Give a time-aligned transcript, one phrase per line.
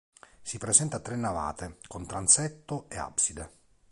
[0.41, 3.51] Si presenta a tre navate con transetto e abside.